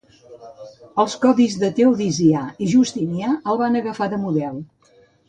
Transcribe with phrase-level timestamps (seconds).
[1.01, 4.57] Els codis Teodosià i Justinià el van agafar de model.